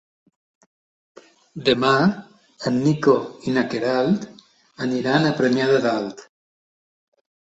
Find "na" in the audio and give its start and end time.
3.57-3.65